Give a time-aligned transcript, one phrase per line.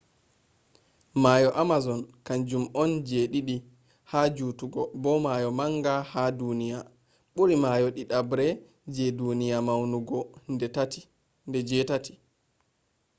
[1.23, 3.55] mayo amazon kanjum on ji ɗiɗi
[4.11, 6.79] ha juttugo bo mayo manga ha duniya.
[7.35, 8.47] ɓuri mayo ɗiɗabre
[8.93, 10.19] je duniya maunugo
[11.47, 12.11] nde 8